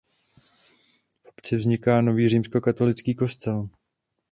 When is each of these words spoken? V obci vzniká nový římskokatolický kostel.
V 1.23 1.25
obci 1.25 1.55
vzniká 1.55 2.01
nový 2.01 2.29
římskokatolický 2.29 3.15
kostel. 3.15 3.69